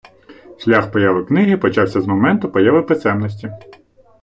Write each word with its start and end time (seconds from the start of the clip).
Шлях 0.57 0.91
появи 0.91 1.25
книги 1.25 1.57
почався 1.57 2.01
з 2.01 2.05
моменту 2.07 2.51
появи 2.51 2.83
писемності. 2.83 3.49